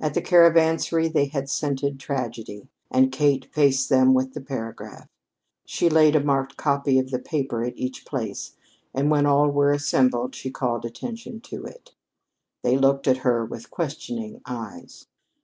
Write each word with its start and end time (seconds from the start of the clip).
At 0.00 0.14
the 0.14 0.20
Caravansary 0.20 1.06
they 1.06 1.26
had 1.26 1.48
scented 1.48 2.00
tragedy, 2.00 2.66
and 2.90 3.12
Kate 3.12 3.44
faced 3.52 3.88
them 3.88 4.14
with 4.14 4.34
the 4.34 4.40
paragraph. 4.40 5.06
She 5.64 5.88
laid 5.88 6.16
a 6.16 6.24
marked 6.24 6.56
copy 6.56 6.98
of 6.98 7.12
the 7.12 7.20
paper 7.20 7.62
at 7.64 7.78
each 7.78 8.04
place, 8.04 8.56
and 8.92 9.12
when 9.12 9.26
all 9.26 9.48
were 9.48 9.70
assembled, 9.70 10.34
she 10.34 10.50
called 10.50 10.84
attention 10.84 11.40
to 11.42 11.62
it. 11.66 11.92
They 12.64 12.76
looked 12.76 13.06
at 13.06 13.18
her 13.18 13.44
with 13.44 13.70
questioning 13.70 14.40
eyes. 14.44 15.06